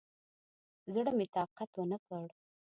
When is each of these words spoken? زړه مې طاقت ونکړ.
زړه 0.93 1.11
مې 1.17 1.25
طاقت 1.35 1.71
ونکړ. 1.75 2.25